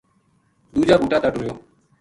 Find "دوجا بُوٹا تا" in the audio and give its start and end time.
0.73-1.29